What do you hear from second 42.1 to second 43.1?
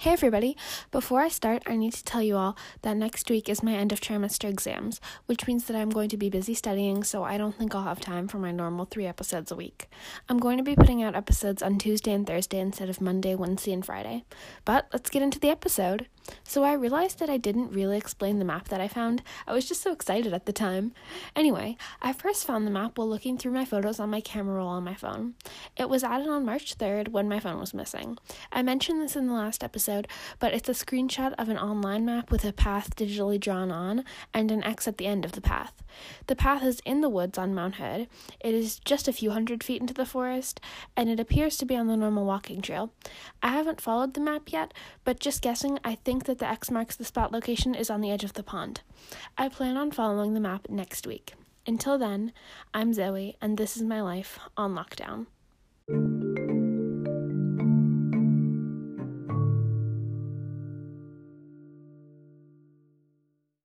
walking trail.